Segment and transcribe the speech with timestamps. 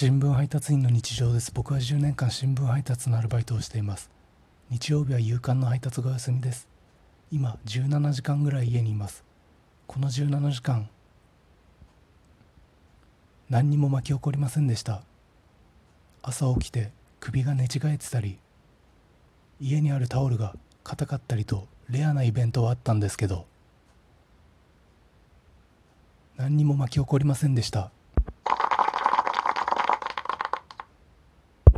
[0.00, 1.50] 新聞配達員の日常です。
[1.52, 4.12] 僕は10年間新聞配達のアルバイトをしています。
[4.70, 6.68] 日曜日は夕刊の配達がお休みです。
[7.32, 9.24] 今17時間ぐらい家にいます。
[9.88, 10.88] この17時間
[13.50, 15.02] 何にも巻き起こりませんでした。
[16.22, 18.38] 朝起きて首が寝違えてたり
[19.60, 20.54] 家にあるタオルが
[20.84, 23.46] 硬かったりとレアなイベントはあったんですけど
[26.36, 27.90] 何にも巻き起こりませんでした。